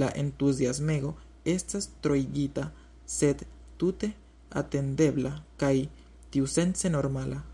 La 0.00 0.08
entuziasmego 0.22 1.12
estas 1.52 1.86
troigita, 2.06 2.66
sed 3.16 3.46
tute 3.84 4.12
atendebla 4.64 5.36
kaj 5.64 5.76
tiusence 6.36 6.98
normala. 6.98 7.46